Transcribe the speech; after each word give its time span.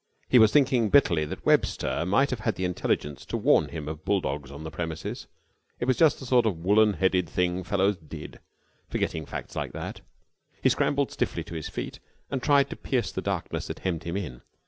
He 0.27 0.39
was 0.39 0.51
thinking 0.51 0.89
bitterly 0.89 1.25
that 1.25 1.45
Webster 1.45 2.07
might 2.07 2.31
have 2.31 2.39
had 2.39 2.55
the 2.55 2.65
intelligence 2.65 3.23
to 3.27 3.37
warn 3.37 3.69
him 3.69 3.87
of 3.87 4.03
bulldogs 4.03 4.49
on 4.49 4.63
the 4.63 4.71
premises. 4.71 5.27
It 5.79 5.85
was 5.85 5.95
just 5.95 6.19
the 6.19 6.25
sort 6.25 6.47
of 6.47 6.57
woollen 6.57 6.93
headed 6.93 7.29
thing 7.29 7.63
fellows 7.63 7.97
did, 7.97 8.39
forgetting 8.89 9.27
facts 9.27 9.55
like 9.55 9.73
that. 9.73 10.01
He 10.59 10.69
scrambled 10.69 11.11
stiffly 11.11 11.43
to 11.43 11.53
his 11.53 11.69
feet 11.69 11.99
and 12.31 12.41
tried 12.41 12.71
to 12.71 12.75
pierce 12.75 13.11
the 13.11 13.21
darkness 13.21 13.67
that 13.67 13.77
hemmed 13.85 14.01
him 14.05 14.17
in. 14.17 14.41